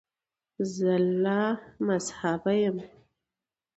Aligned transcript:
زه 0.73 0.91
لامذهبه 1.23 2.53
یم. 2.63 2.77